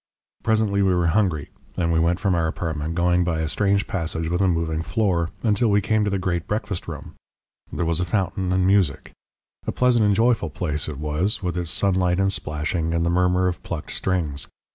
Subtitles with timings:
[0.41, 4.29] "Presently we were hungry and we went from our apartment, going by a strange passage
[4.29, 7.13] with a moving floor, until we came to the great breakfast room
[7.71, 9.11] there was a fountain and music.
[9.67, 13.47] A pleasant and joyful place it was, with its sunlight and splashing, and the murmur
[13.47, 14.47] of plucked strings.